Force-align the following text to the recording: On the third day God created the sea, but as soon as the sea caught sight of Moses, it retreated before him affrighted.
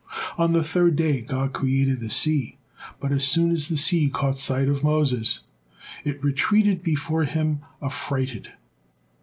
On 0.35 0.53
the 0.53 0.63
third 0.63 0.95
day 0.95 1.21
God 1.21 1.53
created 1.53 1.99
the 1.99 2.09
sea, 2.09 2.57
but 2.99 3.11
as 3.11 3.23
soon 3.23 3.51
as 3.51 3.67
the 3.67 3.77
sea 3.77 4.09
caught 4.09 4.35
sight 4.35 4.67
of 4.67 4.83
Moses, 4.83 5.41
it 6.03 6.23
retreated 6.23 6.81
before 6.81 7.25
him 7.25 7.59
affrighted. 7.83 8.51